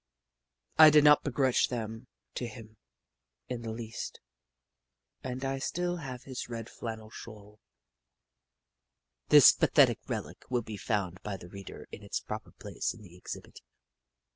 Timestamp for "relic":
10.07-10.45